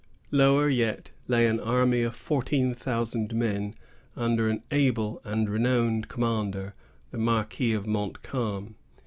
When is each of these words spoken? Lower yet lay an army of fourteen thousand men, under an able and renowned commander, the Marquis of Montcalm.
Lower 0.31 0.67
yet 0.67 1.11
lay 1.27 1.45
an 1.45 1.59
army 1.59 2.01
of 2.01 2.15
fourteen 2.15 2.73
thousand 2.73 3.35
men, 3.35 3.75
under 4.15 4.49
an 4.49 4.63
able 4.71 5.21
and 5.23 5.47
renowned 5.47 6.07
commander, 6.07 6.73
the 7.11 7.19
Marquis 7.19 7.73
of 7.73 7.85
Montcalm. 7.85 8.73